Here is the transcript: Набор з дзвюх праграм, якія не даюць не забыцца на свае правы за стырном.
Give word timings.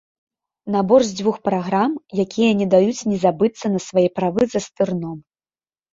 Набор 0.75 1.01
з 1.09 1.13
дзвюх 1.17 1.35
праграм, 1.49 1.91
якія 2.23 2.51
не 2.61 2.67
даюць 2.77 3.07
не 3.11 3.17
забыцца 3.27 3.65
на 3.75 3.79
свае 3.89 4.07
правы 4.17 4.43
за 4.55 4.59
стырном. 4.69 5.17